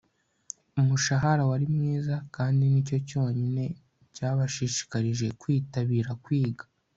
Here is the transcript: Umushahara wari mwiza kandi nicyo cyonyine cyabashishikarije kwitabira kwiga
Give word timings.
Umushahara 0.81 1.43
wari 1.49 1.67
mwiza 1.75 2.15
kandi 2.35 2.61
nicyo 2.71 2.97
cyonyine 3.09 3.63
cyabashishikarije 4.15 5.27
kwitabira 5.41 6.11
kwiga 6.25 6.63